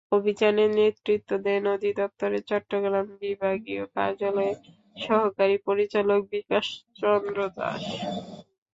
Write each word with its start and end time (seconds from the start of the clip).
অভিযানে 0.11 0.65
নেতৃত্ব 0.75 1.29
দেন 1.45 1.63
অধিদপ্তরের 1.73 2.43
চট্টগ্রাম 2.49 3.07
বিভাগীয় 3.21 3.83
কার্যালয়ের 3.95 4.57
সহকারী 4.97 5.57
পরিচালক 5.67 6.21
বিকাশ 6.33 6.65
চন্দ্র 6.99 7.37
দাশ। 7.57 7.83